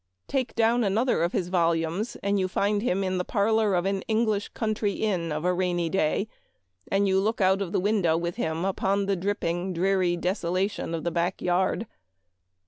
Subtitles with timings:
[0.27, 4.01] Take down another of his volumes, and you find him in the parlor of an
[4.07, 6.27] English country inn of a rainy day,
[6.91, 11.03] and you look out of the window with him upon the dripping, dreary desolation of
[11.03, 11.79] the Memoir of Washington Irving.
[11.85, 11.87] 293 back yard.